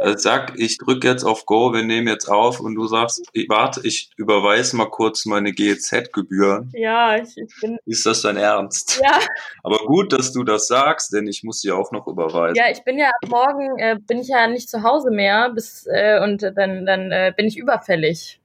[0.00, 3.48] Also sag, ich drücke jetzt auf Go, wir nehmen jetzt auf und du sagst, ich,
[3.48, 6.70] warte, ich überweise mal kurz meine GEZ-Gebühren.
[6.74, 7.78] Ja, ich, ich bin.
[7.86, 9.00] Ist das dein Ernst?
[9.02, 9.18] Ja.
[9.62, 12.56] Aber gut, dass du das sagst, denn ich muss sie auch noch überweisen.
[12.56, 15.86] Ja, ich bin ja ab morgen äh, bin ich ja nicht zu Hause mehr, bis
[15.90, 18.40] äh, und dann dann äh, bin ich überfällig.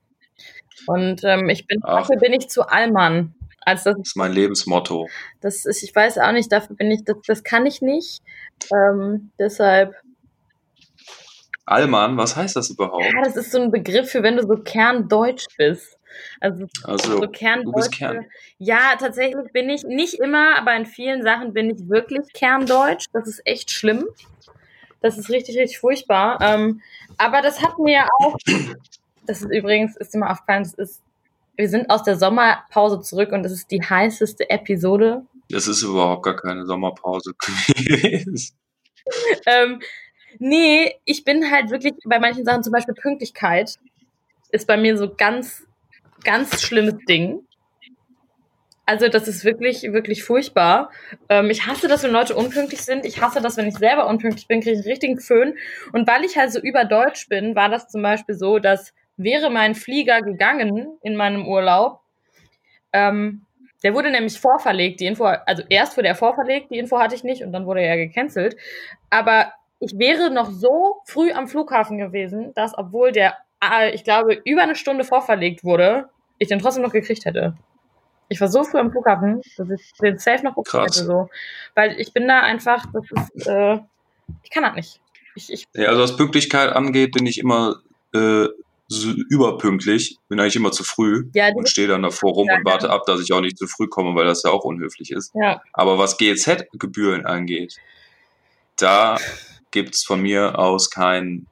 [0.88, 2.00] Und ähm, ich bin Ach.
[2.00, 3.36] dafür bin ich zu Allmann.
[3.66, 5.08] Also das, Das ist mein Lebensmotto.
[5.40, 8.22] das ist, ich weiß auch nicht, dafür bin ich, das, das kann ich nicht.
[8.74, 9.96] Ähm, deshalb,
[11.66, 13.04] Allmann, was heißt das überhaupt?
[13.06, 15.98] ja, das ist so ein Begriff für wenn du so kerndeutsch bist.
[16.40, 17.66] Also Also, so kerndeutsche.
[17.66, 18.26] du bist Kern.
[18.60, 23.06] Ja, tatsächlich bin ich nicht immer, aber in vielen Sachen bin ich wirklich kerndeutsch.
[23.14, 24.06] Das ist echt schlimm.
[25.02, 26.38] Das ist richtig, richtig furchtbar.
[26.42, 26.82] Ähm,
[27.18, 28.38] aber das hat mir ja auch,
[29.26, 31.02] das ist übrigens, ist mal aufgefallen, das ist,
[31.56, 35.24] wir sind aus der Sommerpause zurück und das ist die heißeste Episode.
[35.52, 38.56] Es ist überhaupt gar keine Sommerpause gewesen.
[39.46, 39.82] Ähm,
[40.40, 43.78] nee, ich bin halt wirklich bei manchen Sachen, zum Beispiel Pünktlichkeit,
[44.52, 45.66] ist bei mir so ganz,
[46.24, 47.46] ganz schlimmes Ding.
[48.86, 50.92] Also das ist wirklich, wirklich furchtbar.
[51.30, 53.06] Ähm, ich hasse das, wenn Leute unpünktlich sind.
[53.06, 55.56] Ich hasse das, wenn ich selber unpünktlich bin, kriege ich einen richtigen Föhn.
[55.94, 59.76] Und weil ich halt so überdeutsch bin, war das zum Beispiel so, dass wäre mein
[59.76, 62.02] Flieger gegangen in meinem Urlaub,
[62.92, 63.46] ähm,
[63.84, 67.24] der wurde nämlich vorverlegt, die Info, also erst wurde er vorverlegt, die Info hatte ich
[67.24, 68.56] nicht und dann wurde er gecancelt.
[69.10, 69.52] Aber
[69.84, 74.62] ich wäre noch so früh am Flughafen gewesen, dass obwohl der, äh, ich glaube, über
[74.62, 77.56] eine Stunde vorverlegt wurde, ich den trotzdem noch gekriegt hätte.
[78.30, 80.96] Ich war so früh am Flughafen, dass ich den safe noch Krass.
[80.96, 81.06] hätte.
[81.06, 81.30] So.
[81.76, 83.80] Weil ich bin da einfach, das ist, äh,
[84.44, 85.02] ich kann das nicht.
[85.36, 87.82] Ich, ich, Ja, also was Pünktlichkeit angeht, bin ich immer
[88.14, 88.48] äh,
[88.88, 92.66] so überpünktlich, bin eigentlich immer zu früh ja, und stehe dann davor rum Ja, und
[92.66, 95.34] warte ab, dass ich auch nicht zu früh komme, weil das ja auch unhöflich ist.
[95.36, 97.78] ja, Aber was GEZ-Gebühren angeht,
[98.78, 99.18] da
[99.74, 101.48] gibt's von mir aus kein,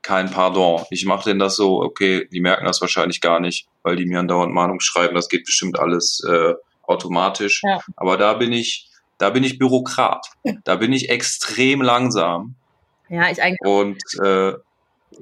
[0.00, 0.84] kein Pardon.
[0.90, 4.20] Ich mache denen das so, okay, die merken das wahrscheinlich gar nicht, weil die mir
[4.20, 6.54] andauernd Mahnung schreiben, das geht bestimmt alles äh,
[6.84, 7.60] automatisch.
[7.62, 7.80] Ja.
[7.96, 10.26] Aber da bin ich, da bin ich Bürokrat.
[10.64, 12.54] Da bin ich extrem langsam
[13.08, 14.54] ja, ich eigentlich, und äh,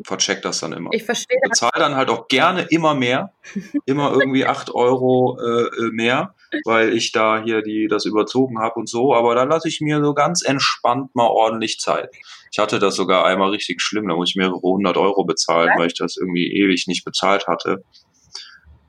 [0.05, 0.91] vercheck das dann immer.
[0.93, 1.51] ich verstehe das.
[1.51, 3.33] bezahle dann halt auch gerne immer mehr,
[3.87, 6.35] immer irgendwie acht Euro äh, äh, mehr,
[6.65, 10.03] weil ich da hier die das überzogen habe und so, aber dann lasse ich mir
[10.03, 12.11] so ganz entspannt mal ordentlich Zeit.
[12.53, 15.89] Ich hatte das sogar einmal richtig schlimm, da muss ich mehrere hundert Euro bezahlen, weil
[15.89, 17.85] ich das irgendwie ewig nicht bezahlt hatte.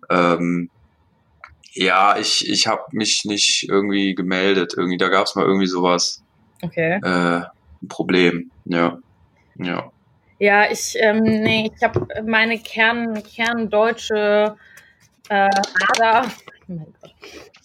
[0.10, 0.70] Ähm,
[1.74, 4.76] ja, ich, ich habe mich nicht irgendwie gemeldet.
[4.78, 6.24] Irgendwie, da gab es mal irgendwie sowas,
[6.62, 7.00] Okay.
[7.04, 7.42] äh,
[7.82, 8.52] ein Problem.
[8.66, 8.98] Ja.
[9.58, 9.92] Ja.
[10.40, 14.56] Ja, ich, ähm, nee, ich habe meine Kern, kerndeutsche
[15.30, 15.50] äh,
[15.90, 16.26] Ader,
[16.68, 17.14] oh mein Gott,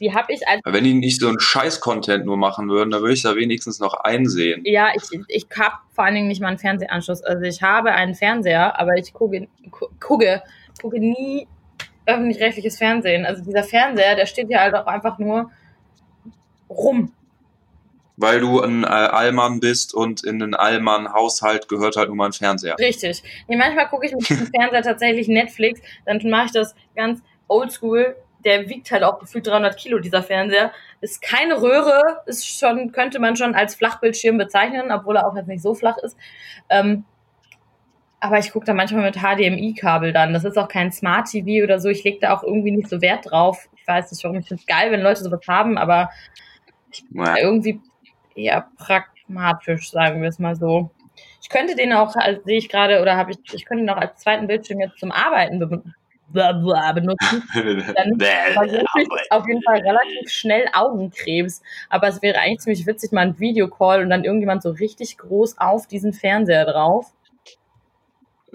[0.00, 3.14] die habe ich Aber Wenn die nicht so einen Scheiß-Content nur machen würden, dann würde
[3.14, 4.62] ich da wenigstens noch einsehen.
[4.64, 7.22] ja, ich, ich habe vor allen Dingen nicht mal einen Fernsehanschluss.
[7.22, 10.42] Also ich habe einen Fernseher, aber ich gucke, gu- gucke,
[10.80, 11.46] gucke nie
[12.06, 13.26] öffentlich-rechtliches Fernsehen.
[13.26, 15.50] Also dieser Fernseher, der steht ja halt auch einfach nur
[16.68, 17.12] rum.
[18.16, 22.32] Weil du ein äh, Allmann bist und in einen Allmann-Haushalt gehört halt nur mal ein
[22.32, 22.76] Fernseher.
[22.78, 23.22] Richtig.
[23.48, 28.16] Nee, manchmal gucke ich mit dem Fernseher tatsächlich Netflix, dann mache ich das ganz oldschool.
[28.44, 30.72] Der wiegt halt auch gefühlt 300 Kilo, dieser Fernseher.
[31.00, 35.48] Ist keine Röhre, ist schon, könnte man schon als Flachbildschirm bezeichnen, obwohl er auch jetzt
[35.48, 36.16] nicht so flach ist.
[36.68, 37.04] Ähm,
[38.20, 40.34] aber ich gucke da manchmal mit HDMI-Kabel dann.
[40.34, 41.88] Das ist auch kein Smart TV oder so.
[41.88, 43.68] Ich lege da auch irgendwie nicht so Wert drauf.
[43.76, 44.38] Ich weiß nicht warum.
[44.38, 46.10] Ich finde es geil, wenn Leute sowas haben, aber
[47.10, 47.42] Naja.
[47.42, 47.80] irgendwie
[48.34, 50.90] eher pragmatisch, sagen wir es mal so.
[51.42, 53.96] Ich könnte den auch, als sehe ich gerade, oder habe ich, ich könnte ihn auch
[53.96, 55.82] als zweiten Bildschirm jetzt zum Arbeiten be
[56.32, 57.42] benutzen.
[57.54, 58.18] Dann
[59.30, 61.62] auf jeden Fall relativ schnell Augenkrebs.
[61.88, 65.58] Aber es wäre eigentlich ziemlich witzig, mal ein Videocall und dann irgendjemand so richtig groß
[65.58, 67.12] auf diesen Fernseher drauf.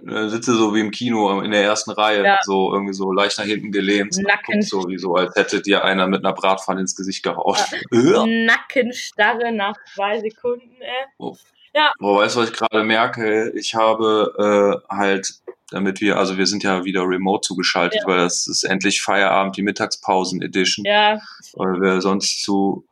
[0.08, 2.38] Äh, sitze so wie im Kino in der ersten Reihe, Ja.
[2.44, 4.18] so irgendwie so leicht nach hinten gelehnt.
[4.18, 4.62] Nacken.
[4.62, 7.58] So wie so, als hätte dir einer mit einer Bratpfanne ins Gesicht gehauen.
[7.92, 8.26] Ja.
[8.28, 11.06] Nackenstarre nach zwei Sekunden, ey.
[12.00, 13.52] Oh, weißt du, was ich gerade merke?
[13.56, 15.34] Ich habe äh, halt,
[15.72, 18.08] damit wir, also wir sind ja wieder remote zugeschaltet, Ja.
[18.08, 21.20] weil das ist endlich Feierabend, die Mittagspausen-Edition, Ja,
[21.54, 22.86] weil wir sonst zu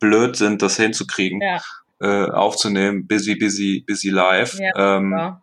[0.00, 1.60] blöd sind, das hinzukriegen, ja,
[2.00, 4.58] äh, aufzunehmen, busy, busy, busy live.
[4.58, 5.42] Ja, ähm, ja.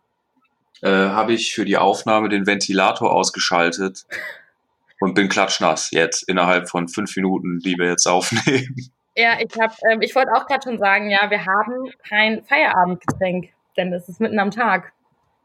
[0.82, 4.06] äh, habe ich für die Aufnahme den Ventilator ausgeschaltet
[5.00, 8.74] und bin klatschnass jetzt innerhalb von fünf Minuten, die wir jetzt aufnehmen.
[9.14, 13.50] Ja, ich habe, ähm, ich wollte auch gerade schon sagen, ja, wir haben kein Feierabendgetränk,
[13.76, 14.92] denn es ist mitten am Tag.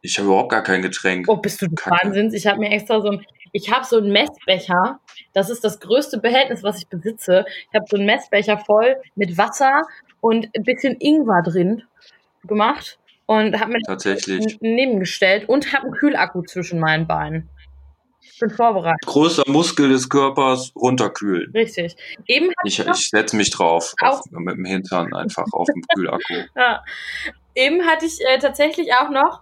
[0.02, 1.28] Ich habe überhaupt gar kein Getränk.
[1.30, 2.04] Oh, bist du Kacke.
[2.04, 2.34] Wahnsinns?
[2.34, 5.00] Ich habe mir extra so ein, ich habe so einen Messbecher.
[5.34, 7.46] Das ist das größte Behältnis, was ich besitze.
[7.70, 9.84] Ich habe so einen Messbecher voll mit Wasser
[10.20, 11.84] und ein bisschen Ingwer drin
[12.44, 12.98] gemacht.
[13.28, 14.58] und habe mir Tatsächlich.
[14.62, 17.50] nebengestellt und habe einen Kühlakku zwischen meinen Beinen.
[18.40, 19.02] Bin vorbereitet.
[19.06, 21.52] Größter Muskel des Körpers runterkühlen.
[21.52, 21.96] Richtig.
[22.28, 25.84] Eben Ich, ich ich setze mich drauf, auf, Auch- mit dem Hintern einfach auf dem
[25.96, 26.34] Kühlakku.
[26.58, 26.84] ja,
[27.54, 29.42] eben hatte ich äh, tatsächlich auch noch,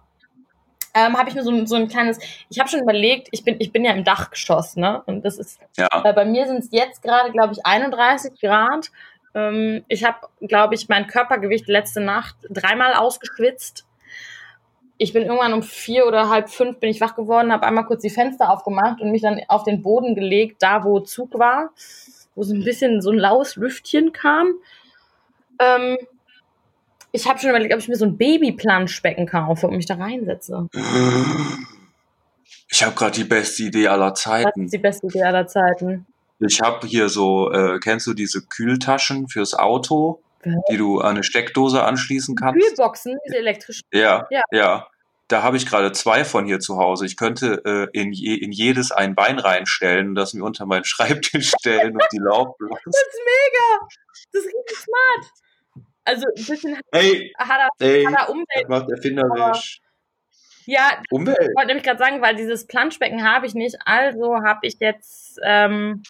[0.93, 2.19] ähm, habe ich mir so, so ein kleines,
[2.49, 5.01] ich habe schon überlegt, ich bin, ich bin ja im Dachgeschoss, ne?
[5.05, 8.89] Und das ist Ja, Äh, bei mir sind es jetzt gerade, glaube ich, 31 Grad.
[9.35, 13.85] Ähm, ich habe, glaube ich, mein Körpergewicht letzte Nacht dreimal ausgeschwitzt.
[14.97, 18.01] Ich bin irgendwann um vier oder halb fünf bin ich wach geworden, habe einmal kurz
[18.01, 21.69] die Fenster aufgemacht und mich dann auf den Boden gelegt, da wo Zug war,
[22.35, 24.55] wo so ein bisschen so ein laues Lüftchen kam.
[25.59, 25.97] Ähm,
[27.11, 30.67] ich habe schon überlegt, ob ich mir so ein Babyplanschbecken kaufe und mich da reinsetze.
[32.69, 34.65] ich habe gerade die beste Idee aller Das Zeiten.
[34.65, 36.05] ist die beste Idee aller Zeiten.
[36.39, 40.53] Ich habe hier so, äh, kennst du diese Kühltaschen fürs Auto, Ja.
[40.71, 42.65] die du an eine Steckdose anschließen kannst?
[42.65, 43.83] Kühlboxen, diese elektrischen.
[43.91, 44.41] Ja, Ja.
[44.51, 44.87] ja.
[45.27, 47.05] Da habe ich gerade zwei von hier zu Hause.
[47.05, 50.85] Ich könnte äh, in, je, in jedes ein Bein reinstellen und das mir unter meinen
[50.85, 52.81] Schreibtisch stellen und die laufen lassen.
[52.85, 53.87] Das ist mega.
[54.31, 55.31] Das ist richtig smart.
[56.09, 58.47] Also ein bisschen hat Hey, er, hat hey, er Umwelt.
[58.55, 59.81] das macht erfinderisch.
[60.65, 61.37] Ja, Umwelt.
[61.39, 63.77] ich wollte nämlich gerade sagen, weil dieses Planschbecken habe ich nicht.
[63.85, 66.01] Also habe ich jetzt, ähm,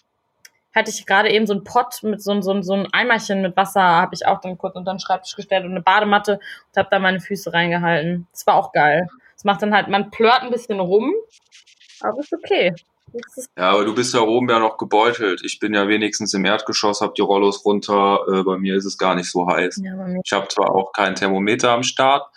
[0.74, 3.82] hatte ich gerade eben so einen Pott mit so, so, so ein Eimerchen mit Wasser,
[3.82, 7.00] habe ich auch dann kurz unter den Schreibtisch gestellt und eine Badematte und habe da
[7.00, 8.28] meine Füße reingehalten.
[8.32, 9.08] Das war auch geil.
[9.34, 11.14] Das macht dann halt, man plört ein bisschen rum,
[12.02, 12.74] aber ist okay.
[13.58, 15.42] Ja, aber du bist ja oben ja noch gebeutelt.
[15.44, 18.20] Ich bin ja wenigstens im Erdgeschoss, hab die Rollos runter.
[18.32, 19.82] Äh, bei mir ist es gar nicht so heiß.
[19.84, 22.28] ja, Ich habe zwar auch kein Thermometer am Start,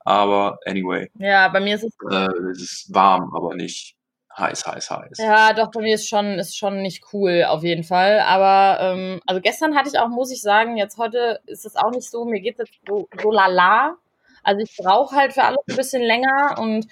[0.00, 3.96] aber anyway, ja, bei mir ist es äh, es ist warm, aber nicht
[4.36, 5.18] heiß, heiß, heiß.
[5.18, 8.20] Ja, doch, bei mir ist schon, ist schon nicht cool, auf jeden Fall.
[8.20, 11.90] Aber, ähm, also gestern hatte ich auch, muss ich sagen, jetzt heute ist es auch
[11.90, 13.96] nicht so, mir geht es jetzt so, so lala.
[14.42, 16.86] Also ich brauche halt für alles ein bisschen länger und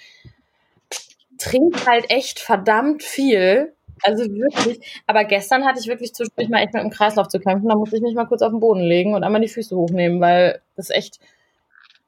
[1.41, 3.73] trinke halt echt verdammt viel.
[4.03, 5.01] Also wirklich.
[5.05, 7.69] Aber gestern hatte ich wirklich zwischendurch mal echt mit dem Kreislauf zu kämpfen.
[7.69, 10.19] Da musste ich mich mal kurz auf den Boden legen und einmal die Füße hochnehmen,
[10.21, 11.19] weil das echt,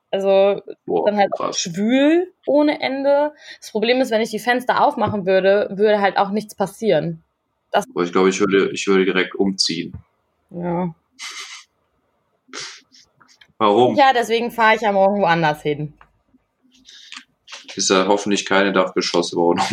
[0.10, 1.60] also Boah, dann halt krass.
[1.60, 3.34] schwül ohne Ende.
[3.60, 7.24] Das Problem ist, wenn ich die Fenster aufmachen würde, würde halt auch nichts passieren.
[7.72, 9.94] Aber ich glaube, ich würde, ich würde direkt umziehen.
[10.52, 10.94] Ja,
[13.58, 13.96] Warum?
[13.96, 15.94] ja deswegen fahre ich ja morgen woanders hin.
[17.76, 19.66] Ist ja hoffentlich keine Dachgeschosswohnung.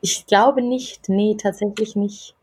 [0.00, 1.08] Ich glaube nicht.
[1.08, 2.34] Nee, tatsächlich nicht.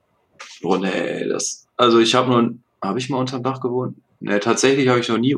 [0.64, 1.68] Oh nee, das.
[1.78, 2.56] Also ich habe nur.
[2.82, 3.98] Habe ich mal unterm Dach gewohnt?
[4.20, 5.36] Nee, tatsächlich habe ich noch nie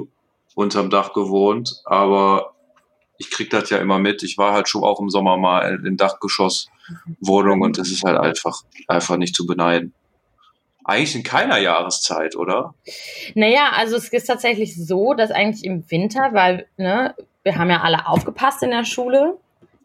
[0.55, 2.55] unterm Dach gewohnt, aber
[3.17, 4.23] ich krieg das ja immer mit.
[4.23, 8.63] Ich war halt schon auch im Sommer mal in Dachgeschosswohnung und das ist halt einfach,
[8.88, 9.94] einfach nicht zu beneiden.
[10.83, 12.73] Eigentlich in keiner Jahreszeit, oder?
[13.35, 17.13] Naja, also es ist tatsächlich so, dass eigentlich im Winter, weil, ne,
[17.47, 19.38] wir haben ja alle aufgepasst in der Schule.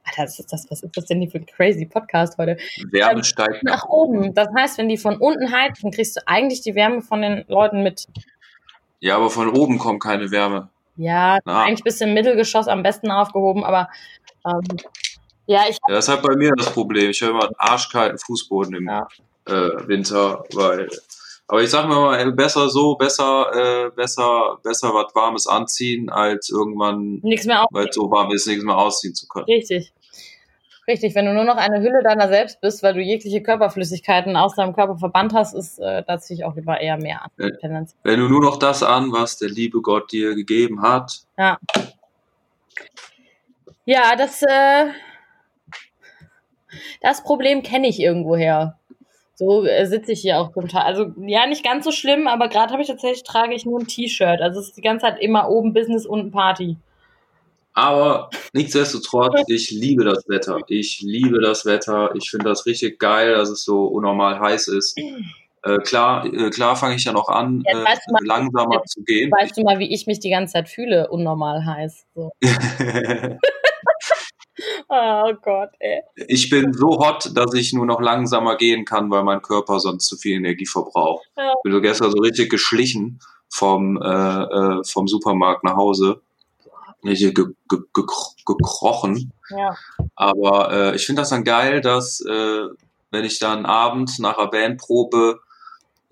[0.05, 2.57] Alter, was ist das, was ist das denn hier für ein crazy Podcast heute?
[2.91, 4.35] Wärme Ähm, steigt Nach oben.
[4.35, 7.85] Das heißt, wenn die von unten heizen, kriegst du eigentlich die Wärme von den Leuten
[7.85, 8.09] mit.
[8.99, 10.71] Ja, aber von oben kommt keine Wärme.
[10.97, 11.63] Ja, Ah.
[11.63, 13.89] eigentlich bist du im Mittelgeschoss am besten aufgehoben, aber
[14.45, 14.61] ähm,
[15.47, 17.11] ja, ich Ja, das ist halt bei mir das Problem.
[17.11, 19.07] Ich habe immer einen arschkalten Fußboden im Ja.
[19.47, 20.89] äh, Winter, weil.
[21.53, 26.09] Aber ich sag mir mal, ey, besser so, besser, äh, besser, besser was Warmes anziehen,
[26.09, 29.45] als irgendwann, nichts mehr weil es so warm ist, nichts mehr ausziehen zu können.
[29.45, 29.93] Richtig.
[30.89, 34.55] Richtig, wenn du nur noch eine Hülle deiner selbst bist, weil du jegliche Körperflüssigkeiten aus
[34.55, 37.31] deinem Körper verbannt hast, ist äh, da ziehe ich auch lieber eher mehr an.
[37.37, 37.51] Ja.
[37.61, 37.95] Tendenz.
[38.03, 41.19] Wenn du nur noch das an, was der liebe Gott dir gegeben hat,
[43.85, 44.87] Ja, das, äh,
[47.03, 48.79] das Problem kenne ich irgendwoher.
[49.35, 50.83] So äh, sitze ich hier auch zum Teil.
[50.83, 53.87] Also ja, nicht ganz so schlimm, aber gerade habe ich tatsächlich trage ich nur ein
[53.87, 54.41] T-Shirt.
[54.41, 56.77] Also es ist die ganze Zeit immer oben Business, unten Party.
[57.75, 60.59] aber nichtsdestotrotz, ich liebe das Wetter.
[60.69, 62.11] Ich liebe das Wetter.
[62.15, 64.99] Ich finde das richtig geil, dass es so unnormal heiß ist.
[65.65, 68.93] Äh, klar, äh, klar fange ich ja noch an, äh, weißt du mal- langsamer jetzt
[68.93, 69.31] zu gehen.
[69.31, 72.05] Weißt du mal, wie ich mich die ganze Zeit fühle, unnormal heiß.
[72.15, 72.33] So.
[74.89, 76.03] Oh Gott, ey.
[76.29, 80.07] Ich bin so hot, dass ich nur noch langsamer gehen kann, weil mein Körper sonst
[80.07, 81.27] zu viel Energie verbraucht.
[81.37, 81.53] Ja.
[81.57, 86.21] Ich bin so gestern so richtig geschlichen vom, äh, äh, vom Supermarkt nach Hause.
[87.05, 88.05] Richtig ge ge ge
[88.47, 89.33] gekrochen.
[89.51, 89.75] Ja.
[90.15, 92.69] Aber äh, ich finde das dann geil, dass äh,
[93.11, 95.41] wenn ich dann abends nach der Bandprobe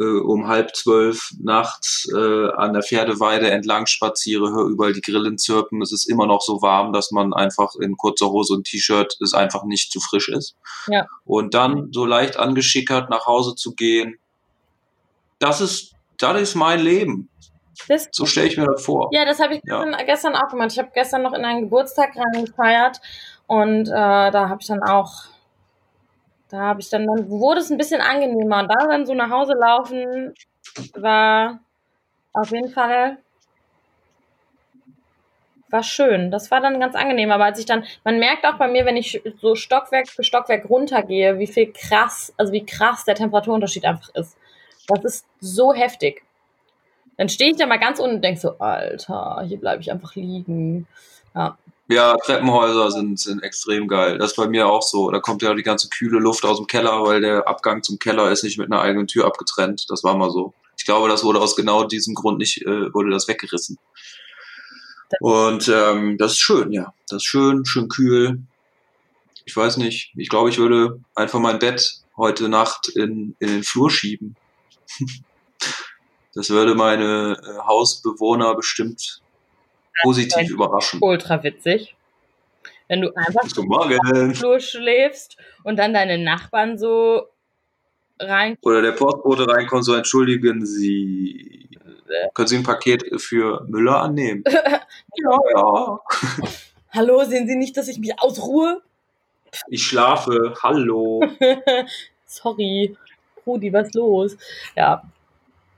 [0.01, 5.37] äh, um halb zwölf nachts äh, an der Pferdeweide entlang spaziere, höre überall die Grillen
[5.39, 5.83] zirpen.
[5.83, 9.35] Es ist immer noch so warm, dass man einfach in kurzer Hose und T-Shirt es
[9.35, 10.57] einfach nicht zu frisch ist.
[10.87, 11.07] Ja.
[11.25, 14.17] Und dann so leicht angeschickert nach Hause zu gehen,
[15.39, 17.29] das ist, das ist mein Leben.
[17.89, 19.09] Das, So stelle ich mir das vor.
[19.13, 19.83] ja, das habe ich Ja.
[19.85, 20.73] gestern, gestern auch gemacht.
[20.73, 23.01] Ich habe gestern noch in einen Geburtstag reingefeiert
[23.47, 25.25] und äh, da habe ich dann auch,
[26.51, 28.61] da habe ich dann, dann wurde es ein bisschen angenehmer.
[28.61, 30.35] Und da dann so nach Hause laufen
[30.95, 31.61] war
[32.33, 33.19] auf jeden Fall
[35.71, 36.31] war schön.
[36.31, 37.31] Das war dann ganz angenehm.
[37.31, 40.69] Aber als ich dann, man merkt auch bei mir, wenn ich so Stockwerk für Stockwerk
[40.69, 44.37] runtergehe, wie viel krass, also wie krass der Temperaturunterschied einfach ist.
[44.89, 46.23] Das ist so heftig.
[47.17, 50.15] Dann stehe ich da mal ganz unten und denke so, Alter, hier bleibe ich einfach
[50.17, 50.89] liegen.
[51.35, 51.57] Ja.
[51.91, 54.17] Ja, Treppenhäuser sind, sind extrem geil.
[54.17, 55.11] Das ist bei mir auch so.
[55.11, 58.31] Da kommt ja die ganze kühle Luft aus dem Keller, weil der Abgang zum Keller
[58.31, 59.91] ist nicht mit einer eigenen Tür abgetrennt.
[59.91, 60.55] Das war mal so.
[60.79, 63.77] Ich glaube, das wurde aus genau diesem Grund nicht, äh, wurde das weggerissen.
[65.19, 66.95] Und ähm, das ist schön, ja.
[67.09, 68.41] Das ist schön, schön kühl.
[69.45, 70.13] Ich weiß nicht.
[70.17, 74.37] Ich glaube, ich würde einfach mein Bett heute Nacht in, in den Flur schieben.
[76.33, 79.21] Das würde meine äh, Hausbewohner bestimmt
[80.03, 80.99] positiv überraschen.
[81.03, 81.95] Ultra witzig.
[82.89, 83.43] Wenn du einfach
[84.13, 87.29] im Flur schläfst und dann deine Nachbarn so
[88.19, 88.57] rein.
[88.63, 91.69] Oder der Postbote reinkommt, so entschuldigen Sie,
[92.35, 94.43] können Sie ein Paket für Müller annehmen?
[95.17, 96.01] ja, ja.
[96.91, 98.83] Hallo, sehen Sie nicht, dass ich mich ausruhe?
[99.69, 100.55] Ich schlafe.
[100.63, 101.23] Hallo.
[102.27, 102.97] Sorry.
[103.47, 104.37] Rudi, was ist los?
[104.77, 105.03] Ja.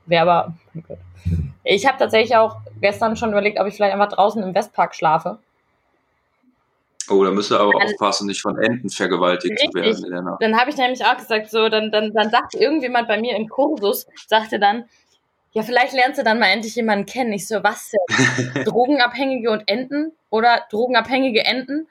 [0.07, 0.55] Wäre aber.
[0.87, 0.99] Gott.
[1.65, 5.39] Ich habe tatsächlich auch gestern schon überlegt, ob ich vielleicht einfach draußen im Westpark schlafe.
[7.11, 9.83] Oh, da müsst ihr aber Dann- aufpassen, nicht von Enten vergewaltigt zu Richtig.
[9.83, 10.43] werden in der Nacht.
[10.43, 13.49] Dann habe ich nämlich auch gesagt, so, dann, dann, dann sagte irgendjemand bei mir im
[13.49, 14.85] Kursus, sagte dann,
[15.53, 17.33] ja, vielleicht lernst du dann mal endlich jemanden kennen.
[17.33, 18.65] Ich so, was denn?
[18.65, 20.13] Drogenabhängige und Enten?
[20.31, 21.89] Oder drogenabhängige Enten?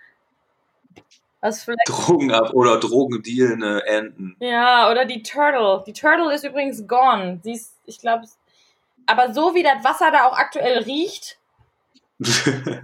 [1.41, 1.87] Was vielleicht.
[1.87, 4.35] Drogen ab oder drogendealende Enten.
[4.39, 5.83] Ja, oder die Turtle.
[5.87, 7.39] Die Turtle ist übrigens gone.
[7.43, 8.25] Sie ist, ich glaube,
[9.07, 11.39] aber so wie das Wasser da auch aktuell riecht,
[12.19, 12.27] nee,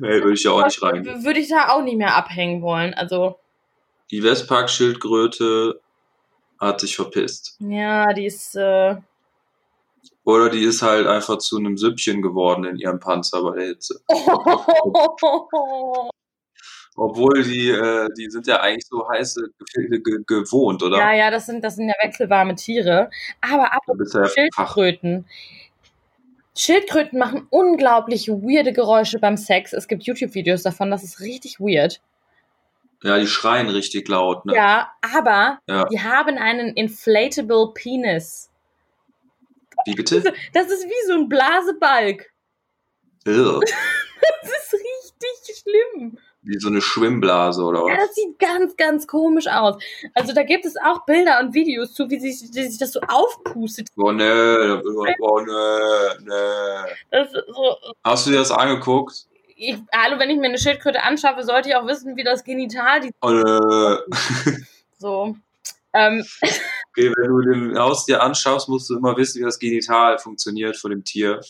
[0.02, 1.06] würde ich ja auch nicht rein.
[1.24, 2.96] würde ich da auch nicht mehr abhängen wollen.
[2.96, 3.38] Also,
[4.10, 5.80] Die Westpark-Schildkröte
[6.60, 7.56] hat sich verpisst.
[7.60, 8.96] ja, die ist, äh,
[10.24, 14.02] Oder die ist halt einfach zu einem Süppchen geworden in ihrem Panzer bei der Hitze.
[17.00, 20.98] Obwohl die, äh, die sind ja eigentlich so heiße Gefilde ge gewohnt, oder?
[20.98, 23.12] ja, ja, das sind, das sind ja wechselwarme Tiere.
[23.40, 24.28] Aber ab du ja.
[24.28, 25.26] Schildkröten.
[26.56, 29.74] Schildkröten machen unglaublich weirde Geräusche beim Sex.
[29.74, 32.02] Es gibt YouTube-Videos davon, das ist richtig weird.
[33.04, 34.56] Ja, die schreien richtig laut, ne?
[34.56, 35.86] Ja, aber Ja.
[35.86, 38.50] die haben einen inflatable Penis.
[39.86, 40.34] Wie bitte?
[40.54, 42.34] Das ist wie so ein Blasebalg.
[43.26, 43.60] Irr.
[44.42, 46.18] Das ist richtig schlimm.
[46.48, 48.08] Wie so eine Schwimmblase oder Ja, was?
[48.08, 49.76] das sieht ganz, ganz komisch aus.
[50.14, 53.02] Also da gibt es auch Bilder und Videos zu, wie sich, wie sich das so
[53.02, 53.90] aufpustet.
[53.98, 54.82] Oh ne,
[55.22, 57.28] oh ne, ne.
[57.54, 59.26] So, Hast du dir das angeguckt?
[59.60, 63.02] ich, hallo, wenn ich mir eine Schildkröte anschaffe, sollte ich auch wissen, wie das Genital
[63.02, 64.04] die Oh ne.
[65.00, 65.36] so.
[65.94, 66.24] Ähm,
[66.92, 70.90] Okay, wenn du den Haustier anschaust, musst du immer wissen, wie das Genital funktioniert von
[70.92, 71.42] dem Tier.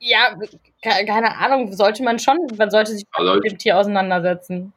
[0.00, 4.72] Ja, ke- keine Ahnung, sollte man schon, man sollte sich Also mit dem Tier auseinandersetzen.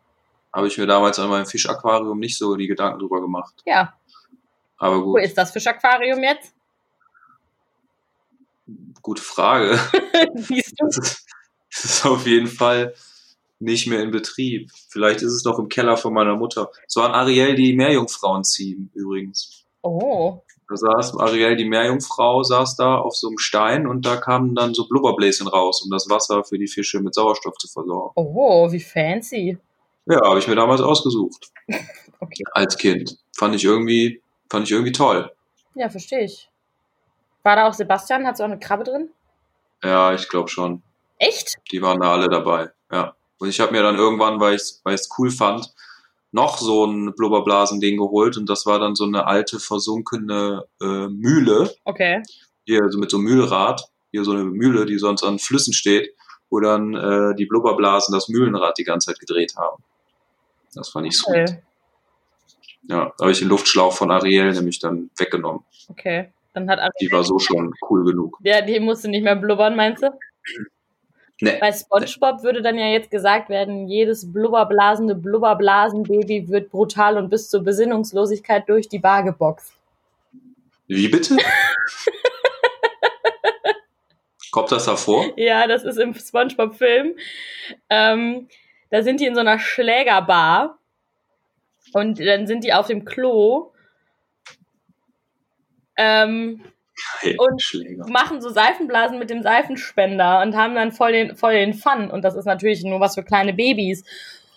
[0.54, 3.54] habe ich mir damals an meinem Fischaquarium nicht so die Gedanken drüber gemacht.
[3.66, 3.94] Ja,
[4.78, 6.54] Aber wo gut, ist das Fischaquarium jetzt?
[9.02, 9.80] gute Frage.
[10.36, 10.86] Siehst du?
[10.86, 11.26] Das ist,
[11.72, 12.94] das ist auf jeden Fall
[13.60, 14.72] nicht mehr in Betrieb.
[14.90, 16.70] Vielleicht ist es noch im Keller von meiner Mutter.
[16.88, 19.66] Es war ein Ariel, die Meerjungfrauen ziehen, übrigens.
[19.82, 24.56] Oh, Da saß Ariel, die Meerjungfrau, saß da auf so einem Stein und da kamen
[24.56, 28.14] dann so Blubberbläschen raus, um das Wasser für die Fische mit Sauerstoff zu versorgen.
[28.16, 29.58] oh, wie fancy.
[30.06, 31.52] Ja, habe ich mir damals ausgesucht.
[32.24, 32.44] Okay.
[32.52, 33.18] Als Kind.
[33.36, 35.32] Fand ich irgendwie, fand ich irgendwie toll.
[35.74, 36.52] Ja, verstehe ich.
[37.42, 38.28] War da auch Sebastian?
[38.28, 39.10] Hat auch eine Krabbe drin?
[39.84, 40.84] Ja, ich glaube schon.
[41.18, 41.56] Echt?
[41.72, 42.70] Die waren da alle dabei.
[42.92, 43.16] Ja.
[43.40, 45.74] Und ich habe mir dann irgendwann, weil ich es cool fand,
[46.32, 51.74] noch so ein Blubberblasending geholt und das war dann so eine alte versunkene äh, Mühle,
[51.86, 52.22] Okay.
[52.66, 56.14] hier so mit so einem Mühlrad, hier so eine Mühle, die sonst an Flüssen steht,
[56.50, 59.84] wo dann äh, die Blubberblasen das Mühlenrad die ganze Zeit gedreht haben.
[60.74, 61.50] Das fand ich sweet.
[61.50, 61.62] Okay.
[62.88, 65.64] Ja, da habe ich den Luftschlauch von Ariel nämlich dann weggenommen.
[65.90, 66.32] okay.
[66.54, 68.38] Dann hat Ari Die war so schon cool genug.
[68.44, 70.10] Ja, die musste nicht mehr blubbern, meinst du?
[71.44, 71.58] Nee.
[71.60, 77.50] Bei SpongeBob würde dann ja jetzt gesagt werden, jedes blubberblasende Blubberblasenbaby wird brutal und bis
[77.50, 79.74] zur Besinnungslosigkeit durch die Bar geboxt.
[80.88, 81.38] Wie bitte?
[84.52, 85.34] Kommt das davor?
[85.36, 87.16] Ja, das ist im SpongeBob-Film.
[87.90, 88.48] Ähm,
[88.92, 90.78] da sind die in so einer Schlägerbar
[91.94, 93.72] und dann sind die auf dem Klo.
[95.98, 96.62] Ähm,
[97.38, 98.06] und Schläger.
[98.08, 102.12] machen so Seifenblasen mit dem Seifenspender und haben dann voll den, voll den Fun.
[102.12, 104.04] Und das ist natürlich nur was für kleine Babys.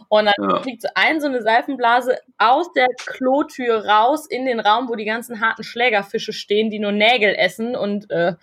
[0.09, 0.63] Und dann Ja.
[0.63, 5.05] fliegt so ein so eine Seifenblase aus der Klotür raus in den Raum, wo die
[5.07, 8.35] ganzen harten Schlägerfische stehen, die nur Nägel essen und äh,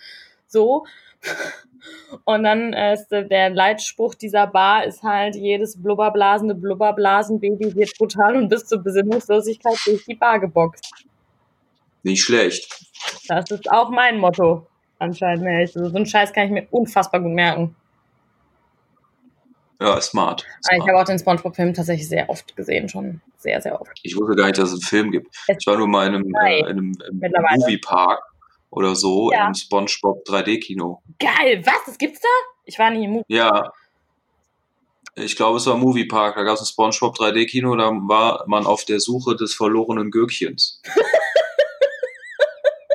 [0.48, 0.86] so.
[2.26, 7.98] Und dann äh, ist der- der Leitspruch dieser Bar ist halt, jedes blubberblasende Blubberblasenbaby wird
[7.98, 11.06] brutal und bis zur Besinnungslosigkeit durch die Bar geboxt.
[12.04, 12.68] Nicht schlecht.
[13.28, 14.68] Das ist auch mein Motto
[15.00, 15.44] anscheinend.
[15.44, 15.60] mehr.
[15.60, 17.76] Also so einen Scheiß kann ich mir unfassbar gut merken.
[19.80, 20.46] Ja, smart.
[20.62, 20.88] Ich smart.
[20.90, 23.92] habe auch den Spongebob-Film tatsächlich sehr oft gesehen, schon sehr, sehr oft.
[24.04, 25.36] Ich wusste gar nicht, dass es einen Film gibt.
[25.48, 26.94] Es- Ich war nur mal in einem, äh, in einem.
[27.56, 28.22] Moviepark
[28.70, 29.40] oder so, Ja.
[29.40, 31.02] in einem Spongebob 3D-Kino.
[31.18, 31.86] Geil, was?
[31.88, 32.28] Das gibt's da?
[32.66, 33.26] Ich war nie im Movie.
[33.30, 33.72] Ja.
[35.16, 36.36] Ich glaube, es war Moviepark.
[36.36, 40.80] Da gab es ein Spongebob 3D-Kino, da war man auf der Suche des verlorenen Gürkchens.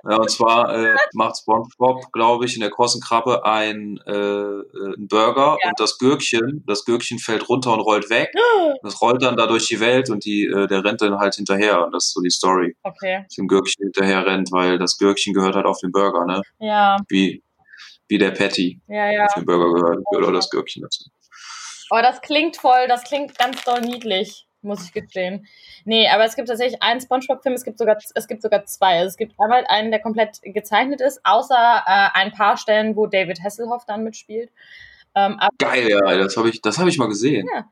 [0.08, 4.94] ja, und zwar äh, macht Spongebob, glaube ich, in der großen Krabbe ein, äh, äh,
[4.94, 5.68] einen Burger Ja.
[5.70, 8.30] und das Gürkchen, das Gürkchen fällt runter und rollt weg.
[8.82, 11.84] Das rollt dann da durch die Welt und die, äh, der rennt dann halt hinterher.
[11.84, 12.76] Und das ist so die Story.
[12.82, 13.22] Okay.
[13.24, 16.42] Dass dem Gürkchen hinterher rennt, weil das Gürkchen gehört halt auf den Burger, ne?
[16.58, 17.42] Ja, Wie,
[18.08, 19.24] wie der Patty ja, ja.
[19.26, 21.04] auf den Burger gehört, gehört auch das Gürkchen dazu.
[21.90, 25.46] Oh, das klingt voll, das klingt ganz doll niedlich, muss ich gestehen.
[25.84, 28.98] Nee, aber es gibt tatsächlich einen Spongebob-Film, es gibt sogar, es gibt sogar zwei.
[28.98, 33.06] Also es gibt einmal einen, der komplett gezeichnet ist, außer äh, ein paar Stellen, wo
[33.06, 34.50] David Hasselhoff dann mitspielt.
[35.14, 37.48] Ähm, Geil, ja, das habe ich, das hab ich mal gesehen.
[37.54, 37.64] Ja.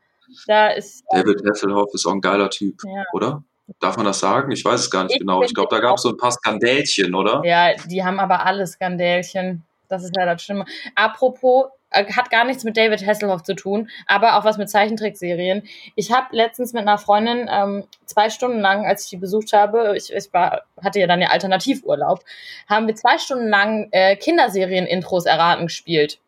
[0.47, 3.43] da ist, David Hasselhoff ist auch ein geiler Typ, ja, oder?
[3.79, 4.51] Darf man das sagen?
[4.51, 5.41] Ich weiß es gar nicht Ich genau.
[5.41, 7.41] Ich glaube, da gab es so ein paar Skandälchen, oder?
[7.43, 9.63] ja, die haben aber alle Skandälchen.
[9.87, 10.65] Das ist ja das Schlimme.
[10.95, 15.63] Apropos, äh, hat gar nichts mit David Hasselhoff zu tun, aber auch was mit Zeichentrickserien.
[15.95, 19.95] Ich habe letztens mit einer Freundin ähm, zwei Stunden lang, als ich die besucht habe,
[19.97, 22.23] ich, ich war, hatte ja dann ja Alternativurlaub,
[22.69, 26.19] haben wir zwei Stunden lang äh, Kinderserien-Intros erraten gespielt.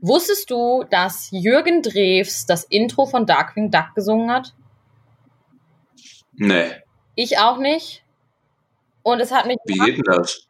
[0.00, 4.52] Wusstest du, dass Jürgen Drews das Intro von Darkwing Duck gesungen hat?
[6.34, 6.66] Nee.
[7.14, 8.04] Ich auch nicht.
[9.02, 9.56] Und es hat mich.
[9.64, 10.46] Wie geht denn das?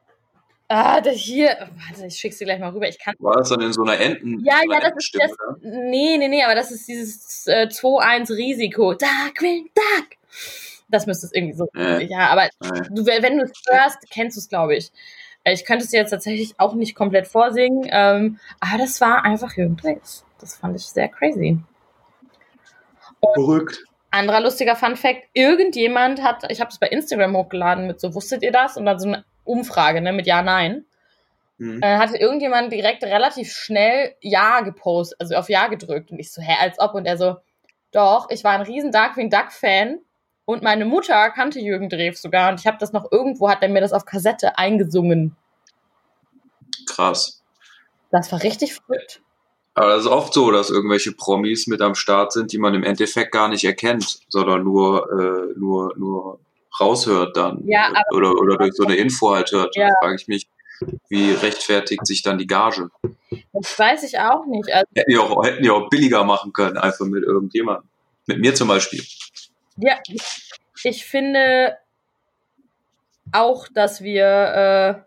[0.69, 1.69] Ah, das hier.
[1.89, 2.89] Warte, ich schick's dir gleich mal rüber.
[2.89, 3.15] Ich kann.
[3.19, 4.41] War das dann in so einer Enten?
[4.45, 5.31] Ja, so einer ja, das ist das.
[5.33, 5.59] oder?
[5.63, 8.95] Nee, nee, nee, aber das ist dieses äh, 2-1 Risiko.
[8.95, 10.07] Darkwing Duck.
[10.89, 11.69] Das müsste es irgendwie so.
[11.75, 12.05] Nee.
[12.05, 12.49] Ja, aber
[12.91, 14.91] du, wenn du es hörst, kennst du es, glaube ich.
[15.45, 19.25] Äh, Ich könnte es dir jetzt tatsächlich auch nicht komplett vorsingen, ähm, aber das war
[19.25, 20.25] einfach Jürgen Drews.
[20.41, 21.59] Das fand ich sehr crazy.
[23.35, 23.85] Verrückt.
[24.11, 28.43] Anderer lustiger Fun Fact: Irgendjemand hat, ich habe es bei Instagram hochgeladen mit so, wusstet
[28.43, 28.77] ihr das?
[28.77, 30.85] Und dann so eine Umfrage, ne, mit Ja, Nein.
[31.59, 31.81] Hm.
[31.81, 36.11] Dann hatte irgendjemand direkt relativ schnell Ja gepostet, also auf Ja gedrückt.
[36.11, 36.95] Und ich so, hä, als ob.
[36.95, 37.37] Und er so,
[37.93, 40.01] doch, ich war ein riesen Darkwing Duck Fan.
[40.47, 42.51] Und meine Mutter kannte Jürgen Drews sogar.
[42.51, 45.37] Und ich habe das noch irgendwo, hat er mir das auf Kassette eingesungen.
[46.87, 47.43] Krass.
[48.11, 49.23] Das war richtig verrückt.
[49.75, 52.85] Aber das ist oft so, dass irgendwelche Promis mit am Start sind, die man im
[52.85, 56.39] Endeffekt gar nicht erkennt, sondern nur, äh, nur, nur
[56.81, 57.63] raushört dann.
[57.67, 59.77] Ja, oder, oder durch so eine Info halt hört.
[59.77, 59.89] Ja.
[60.01, 60.49] Frage ich mich,
[61.09, 62.91] wie rechtfertigt sich dann die Gage?
[63.53, 64.73] Das weiß ich auch nicht.
[64.73, 67.89] Also, Hätten die auch, hätten die auch billiger machen können, einfach mit irgendjemandem.
[68.27, 69.03] Mit mir zum Beispiel.
[69.77, 69.99] ja,
[70.83, 71.77] ich finde
[73.33, 75.05] auch, dass wir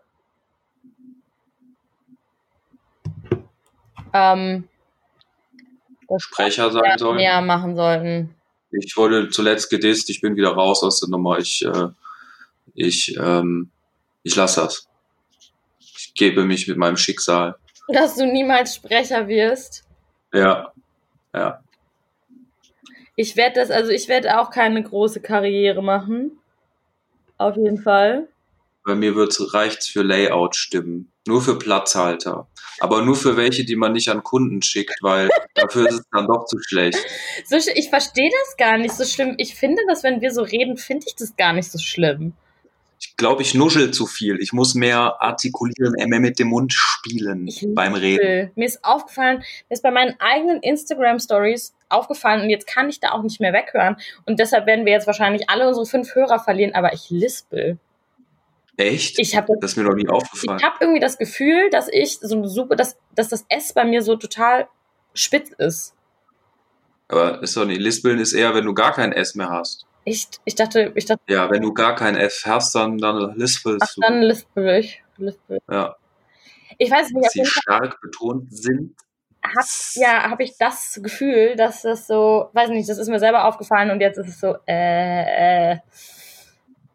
[3.32, 3.38] äh,
[4.12, 4.68] ähm,
[6.18, 7.16] Sprecher sein sollen.
[7.16, 8.34] mehr machen sollten.
[8.70, 11.38] Ich wurde zuletzt gedisst, ich bin wieder raus aus der Nummer.
[11.38, 11.88] Ich, äh,
[12.74, 13.70] ich, ähm,
[14.22, 14.88] ich lasse das.
[15.78, 17.56] Ich gebe mich mit meinem Schicksal.
[17.88, 19.84] Dass du niemals Sprecher wirst.
[20.32, 20.72] Ja.
[21.34, 21.62] Ja.
[23.16, 26.38] Ich werde das, also ich werde auch keine große Karriere machen.
[27.38, 28.28] Auf jeden Fall.
[28.84, 31.10] Bei mir wird's, reicht's für Layout-Stimmen.
[31.26, 32.47] Nur für Platzhalter.
[32.80, 36.26] Aber nur für welche, die man nicht an Kunden schickt, weil dafür ist es dann
[36.26, 36.98] doch zu schlecht.
[37.46, 39.34] So, ich verstehe das gar nicht so schlimm.
[39.38, 42.34] Ich finde das, wenn wir so reden, finde ich das gar nicht so schlimm.
[43.00, 44.40] Ich glaube, ich nuschel zu viel.
[44.40, 48.50] Ich muss mehr artikulieren, mehr mit dem Mund spielen Ich beim Reden.
[48.56, 53.12] Mir ist aufgefallen, mir ist bei meinen eigenen Instagram-Stories aufgefallen und jetzt kann ich da
[53.12, 53.96] auch nicht mehr weghören.
[54.26, 57.78] Und deshalb werden wir jetzt wahrscheinlich alle unsere fünf Hörer verlieren, aber ich lispel.
[58.78, 59.18] Echt?
[59.18, 60.62] Ich habe Das ist mir noch nie ich aufgefallen.
[60.62, 64.02] hab irgendwie das Gefühl, dass ich so eine super, dass, dass das S bei mir
[64.02, 64.68] so total
[65.14, 65.94] spitz ist.
[67.08, 67.80] Aber ist doch nicht.
[67.80, 69.84] Lispeln ist eher, wenn du gar kein S mehr hast.
[70.04, 73.82] Ich, ich dachte, ich dachte, Ja, wenn du gar kein F hast, dann, dann lispelst
[73.82, 74.00] ach, du.
[74.00, 75.02] dann lispel ich.
[75.16, 75.58] Lispel.
[75.70, 75.96] Ja.
[76.78, 78.94] Ich weiß nicht, sie stark betont sind.
[79.42, 79.64] hab,
[79.94, 83.90] ja, habe ich das Gefühl, dass das so, weiß nicht, das ist mir selber aufgefallen
[83.90, 85.78] und jetzt ist es so, äh, äh,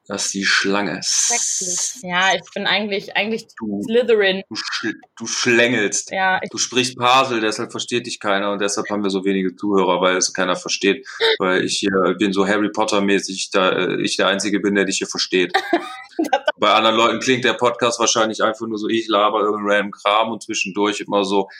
[0.05, 0.99] Das ist die Schlange.
[1.01, 2.01] Schrecklich.
[2.01, 4.43] Ja, ich bin eigentlich, eigentlich Du, Slytherin.
[4.49, 6.11] du, schl du schlängelst.
[6.11, 10.01] Ja, Du sprichst Parsel, deshalb versteht dich keiner und deshalb haben wir so wenige Zuhörer,
[10.01, 11.07] weil es keiner versteht.
[11.39, 14.97] Weil ich hier bin so Harry Potter-mäßig, da äh, ich der Einzige bin, der dich
[14.97, 15.53] hier versteht.
[16.57, 20.31] Bei anderen Leuten klingt der Podcast wahrscheinlich einfach nur so, ich laber irgendeinen random Kram
[20.31, 21.47] und zwischendurch immer so.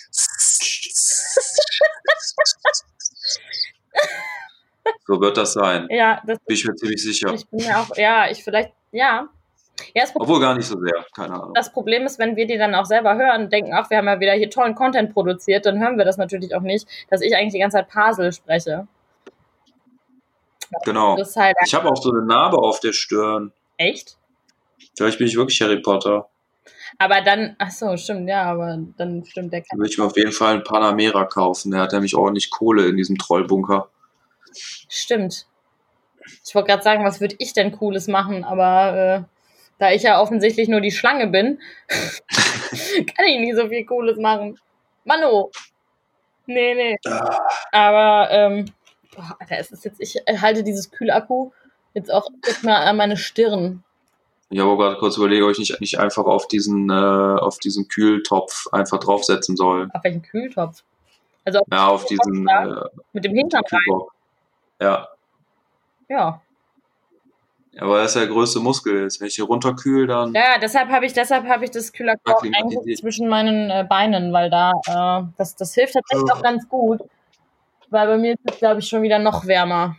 [5.05, 5.87] So wird das sein.
[5.89, 7.33] ja, das, Bin ich mir ziemlich sicher.
[7.33, 9.27] ich bin ja auch, ja, ich vielleicht, ja.
[9.95, 11.53] Ja, das, Pro- Obwohl gar nicht so sehr, keine Ahnung.
[11.55, 14.05] das Problem ist, wenn wir die dann auch selber hören und denken, ach, wir haben
[14.05, 17.35] ja wieder hier tollen Content produziert, dann hören wir das natürlich auch nicht, dass ich
[17.35, 18.87] eigentlich die ganze Zeit Parsel spreche.
[20.85, 21.17] Genau.
[21.17, 23.51] Halt Ich habe auch so eine Narbe auf der Stirn.
[23.77, 24.17] echt.
[24.95, 26.29] Vielleicht bin ich wirklich Harry Potter.
[26.99, 30.15] Aber dann, ach so, stimmt, ja, aber dann stimmt der Da würde ich mir auf
[30.17, 31.71] jeden Fall einen Panamera kaufen.
[31.71, 33.89] Der hat nämlich ordentlich Kohle in diesem Trollbunker.
[34.53, 35.45] Stimmt.
[36.45, 39.23] Ich wollte gerade sagen, was würde ich denn Cooles machen, aber äh,
[39.79, 44.59] da ich ja offensichtlich nur die Schlange bin, kann ich nicht so viel Cooles machen.
[45.03, 45.51] Mano.
[46.45, 46.97] Nee, nee.
[47.05, 47.39] Ah,
[47.71, 48.65] Aber, ähm,
[49.15, 51.51] boah, Alter, es ist jetzt, ich halte dieses Kühlakku
[51.93, 53.83] jetzt auch jetzt mal an meine Stirn.
[54.49, 57.87] Ich habe gerade kurz überlegt, ob ich nicht, nicht einfach auf diesen, äh, auf diesen
[57.87, 59.89] Kühltopf einfach draufsetzen soll.
[59.93, 60.83] Auf welchen Kühltopf?
[61.45, 62.75] Also auf, Ja, auf diesen äh,
[63.13, 63.33] mit dem.
[63.33, 64.12] Kühlbock.
[64.81, 65.07] Ja.
[66.09, 66.41] Ja.
[67.79, 69.07] Aber das ist der größte Muskel.
[69.19, 70.33] Wenn ich hier runterkühl, dann.
[70.33, 72.55] Ja, deshalb habe ich, deshalb habe ich das Akklimatisiert.
[72.55, 77.01] eigentlich zwischen meinen äh, Beinen, weil da, äh, das, das hilft tatsächlich auch ganz gut.
[77.89, 79.95] Weil bei mir ist es, glaube ich, schon wieder noch wärmer.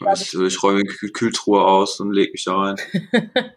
[0.00, 2.76] Das ich, Ich, ich räume die Kühl Kühltruhe aus und lege mich da rein.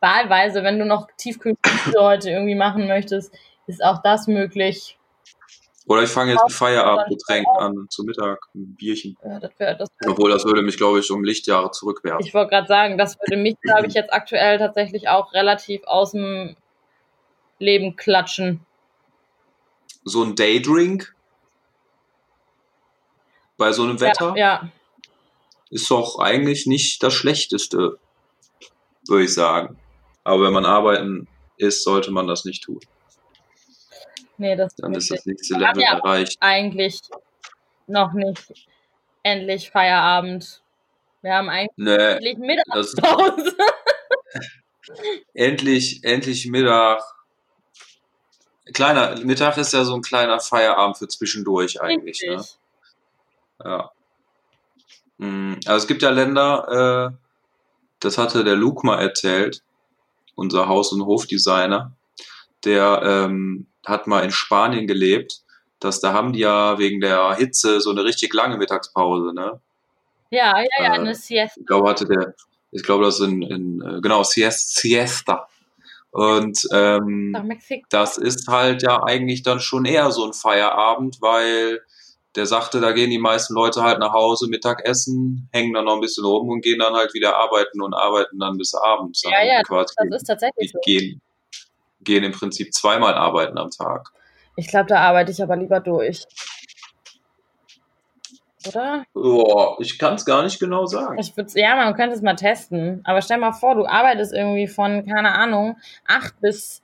[0.00, 3.34] wahlweise, wenn du noch Tiefkühlpizza heute irgendwie machen möchtest,
[3.66, 4.97] ist auch das möglich.
[5.88, 9.16] Oder ich fange jetzt ein Feierabendgetränk an, zu Mittag, ein Bierchen.
[9.24, 12.24] Ja, das wär, das, Obwohl, das würde mich, glaube ich, um Lichtjahre zurückwerfen.
[12.24, 16.12] ich wollte gerade sagen, das würde mich, glaube ich, jetzt aktuell tatsächlich auch relativ aus
[16.12, 16.56] dem
[17.58, 18.60] Leben klatschen.
[20.04, 21.14] So ein Daydrink
[23.56, 24.68] bei so einem Wetter Ja, ja.
[25.70, 27.98] ist doch eigentlich nicht das Schlechteste,
[29.08, 29.78] würde ich sagen.
[30.22, 32.78] Aber wenn man arbeiten ist, sollte man das nicht tun.
[34.38, 36.36] Nee, das Dann ist das nächste Level ja- erreicht.
[36.40, 37.00] eigentlich
[37.86, 38.68] noch nicht
[39.22, 40.62] endlich Feierabend.
[41.22, 43.56] Wir haben eigentlich Nee, Mittagspause.
[45.34, 47.02] endlich, endlich Mittag.
[48.72, 52.22] Kleiner, Mittag ist ja so ein kleiner Feierabend für zwischendurch eigentlich.
[52.26, 52.44] Ne?
[53.64, 53.90] Ja.
[55.16, 57.16] Mm, Also es gibt ja Länder, äh,
[58.00, 59.62] das hatte der Luke mal erzählt,
[60.36, 61.92] unser Haus- und Hofdesigner,
[62.64, 65.42] der ähm, hat mal in Spanien gelebt.
[65.80, 69.60] dass da haben die ja wegen der Hitze so eine richtig lange Mittagspause, ne?
[70.30, 71.60] Ja, ja, ja, Äh, eine Siesta.
[71.60, 72.34] Ich glaube, hatte der,
[72.72, 75.48] ich glaube, das in, in äh, genau, Siesta.
[76.10, 77.36] Und ähm,
[77.90, 81.80] das ist halt ja eigentlich dann schon eher so ein Feierabend, weil
[82.34, 86.00] der sagte, da gehen die meisten Leute halt nach Hause, Mittagessen, hängen dann noch ein
[86.00, 89.22] bisschen rum und gehen dann halt wieder arbeiten und arbeiten dann bis abends.
[89.22, 90.78] Ja, ja, quasi Das ist tatsächlich so.
[90.84, 91.20] gehen,
[92.08, 94.10] gehen im Prinzip zweimal arbeiten am Tag.
[94.56, 96.24] Ich glaube, da arbeite ich aber lieber durch.
[98.66, 99.04] Oder?
[99.14, 101.20] Boah, ich kann es gar nicht genau sagen.
[101.54, 103.02] Ja, man könnte es mal testen.
[103.04, 106.82] Aber stell mal vor, du arbeitest irgendwie von, keine Ahnung, 8 bis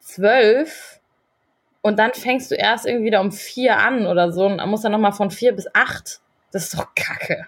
[0.00, 1.00] 12
[1.82, 4.92] und dann fängst du erst irgendwie wieder um 4 an oder so und musst dann
[4.92, 6.20] nochmal von 4 bis 8.
[6.52, 7.46] Das ist doch kacke.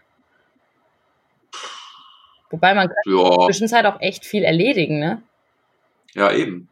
[2.51, 5.23] Wobei man kann in der Ja, Zwischenzeit auch echt viel erledigen, ne?
[6.15, 6.69] ja eben.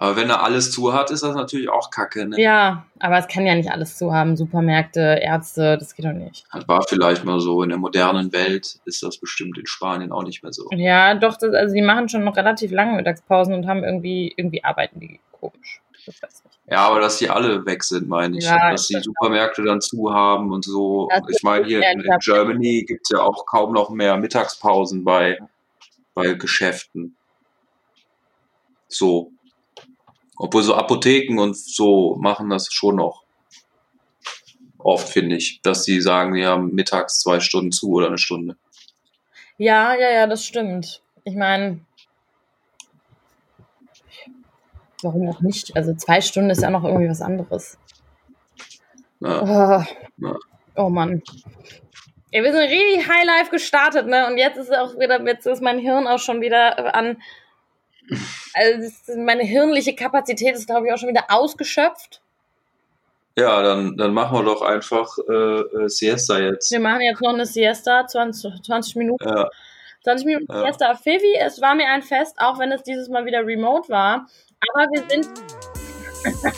[0.00, 2.24] Aber wenn er alles zu hat, ist das natürlich auch kacke.
[2.24, 2.40] Ne?
[2.40, 4.34] Ja, aber es kann ja nicht alles zu haben.
[4.34, 6.46] Supermärkte, Ärzte, das geht doch nicht.
[6.54, 7.62] Das war vielleicht mal so.
[7.62, 10.70] In der modernen Welt ist das bestimmt in Spanien auch nicht mehr so.
[10.70, 14.64] Ja, doch, das, also die machen schon noch relativ lange Mittagspausen und haben irgendwie, irgendwie
[14.64, 15.82] arbeiten die komisch.
[15.92, 16.58] Ich weiß nicht.
[16.66, 18.44] Ja, aber dass die alle weg sind, meine ich.
[18.44, 21.10] Ja, dass die Supermärkte dann zu haben und so.
[21.10, 22.18] Das Ich meine, hier in, in.
[22.24, 25.38] Germany gibt es ja auch kaum noch mehr Mittagspausen bei,
[26.14, 27.16] bei Geschäften.
[28.88, 29.32] So.
[30.42, 33.24] Obwohl so Apotheken und so machen das schon noch.
[34.78, 38.56] Oft finde ich, dass die sagen, wir haben mittags zwei Stunden zu oder eine Stunde.
[39.58, 41.02] Ja, ja, ja, das stimmt.
[41.24, 41.80] Ich meine,
[45.02, 45.76] warum auch nicht?
[45.76, 47.76] Also zwei Stunden ist ja noch irgendwie was anderes.
[49.20, 49.42] Ja.
[49.42, 49.84] Oh,
[50.26, 50.36] Ja.
[50.76, 51.22] oh Mann.
[52.30, 54.26] Ey, wir sind richtig Highlife gestartet, ne?
[54.26, 57.18] Und jetzt ist auch wieder, jetzt ist mein Hirn auch schon wieder an.
[58.54, 62.20] Also ist- meine hirnliche Kapazität ist, glaube ich, auch schon wieder ausgeschöpft.
[63.38, 66.70] Ja, dann, dann machen wir doch einfach äh, äh, Siesta jetzt.
[66.72, 69.26] Wir machen jetzt noch eine Siesta, 20, 20 Minuten.
[69.28, 69.48] Ja,
[70.04, 70.64] 20 Minuten Ja.
[70.66, 71.36] Siesta auf Fivi.
[71.40, 74.26] Es war mir ein Fest, auch wenn es dieses Mal wieder remote war.
[74.74, 75.28] Aber wir sind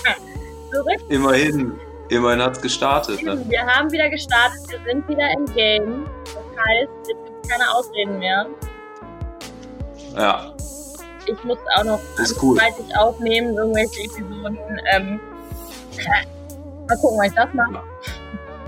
[0.72, 1.00] zurück.
[1.10, 3.22] immerhin, immerhin hat's gestartet.
[3.22, 3.44] Ne?
[3.48, 4.60] Wir haben wieder gestartet.
[4.68, 6.06] Wir sind wieder im Game.
[6.24, 8.46] Das heißt, jetzt gibt es keine Ausreden mehr.
[10.16, 10.52] Ja,
[11.26, 12.58] Ich muss auch noch ist cool.
[12.98, 14.58] aufnehmen, irgendwelche Episoden.
[14.92, 15.20] Ähm,
[16.88, 17.80] mal gucken, was ich das mache.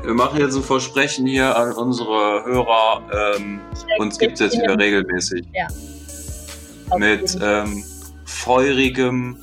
[0.03, 3.03] Wir machen jetzt ein Versprechen hier an unsere Hörer.
[3.37, 3.61] Ähm,
[3.99, 5.45] uns gibt's jetzt wieder regelmäßig.
[6.99, 7.83] Mit ähm,
[8.27, 9.39] feurigem,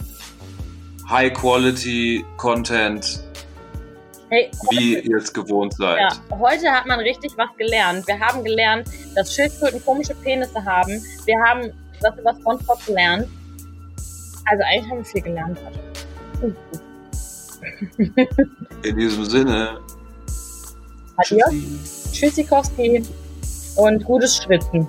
[1.09, 3.23] High-Quality-Content,
[4.29, 5.99] Hey, wie ihr es gewohnt seid.
[5.99, 8.07] Ja, heute hat man richtig was gelernt.
[8.07, 11.03] Wir haben gelernt, dass Schildkröten komische Penisse haben.
[11.25, 13.27] Wir haben was über Spongebob gelernt.
[14.45, 15.57] Also eigentlich haben wir viel gelernt.
[18.83, 19.79] In diesem Sinne.
[21.17, 21.49] Adios.
[21.49, 22.11] Tschüssi.
[22.11, 23.03] Tschüssikowski
[23.75, 24.87] und gutes Schwitzen.